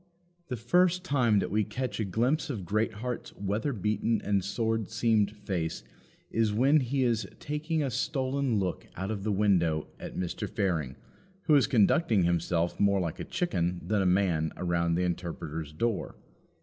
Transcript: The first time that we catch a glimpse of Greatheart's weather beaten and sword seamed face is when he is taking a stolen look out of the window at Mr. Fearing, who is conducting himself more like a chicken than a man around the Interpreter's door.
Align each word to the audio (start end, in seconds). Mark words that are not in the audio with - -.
The 0.47 0.55
first 0.57 1.03
time 1.03 1.37
that 1.37 1.51
we 1.51 1.63
catch 1.63 1.99
a 1.99 2.05
glimpse 2.05 2.49
of 2.49 2.65
Greatheart's 2.65 3.35
weather 3.35 3.71
beaten 3.71 4.19
and 4.23 4.43
sword 4.43 4.89
seamed 4.89 5.29
face 5.37 5.83
is 6.31 6.51
when 6.51 6.79
he 6.79 7.03
is 7.03 7.27
taking 7.39 7.83
a 7.83 7.91
stolen 7.91 8.57
look 8.57 8.87
out 8.95 9.11
of 9.11 9.23
the 9.23 9.31
window 9.31 9.89
at 9.99 10.17
Mr. 10.17 10.49
Fearing, 10.49 10.95
who 11.43 11.53
is 11.53 11.67
conducting 11.67 12.23
himself 12.23 12.79
more 12.79 12.99
like 12.99 13.19
a 13.19 13.23
chicken 13.23 13.79
than 13.85 14.01
a 14.01 14.07
man 14.07 14.51
around 14.57 14.95
the 14.95 15.03
Interpreter's 15.03 15.71
door. 15.71 16.15